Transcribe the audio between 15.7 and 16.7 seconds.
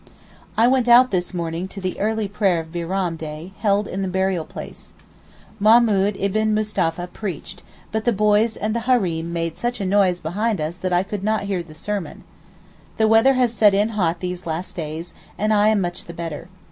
much the better.